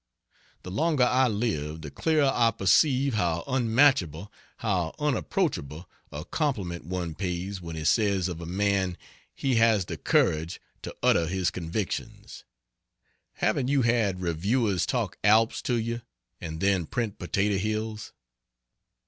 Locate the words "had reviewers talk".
13.83-15.19